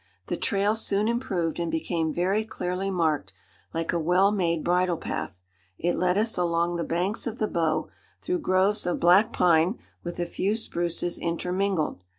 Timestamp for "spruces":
10.55-11.19